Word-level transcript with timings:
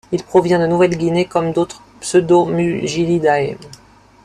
Il 0.11 0.23
provient 0.23 0.57
de 0.59 0.65
Nouvelle-Guinée 0.65 1.25
comme 1.25 1.53
d'autres 1.53 1.83
Pseudomugilidae. 1.99 3.55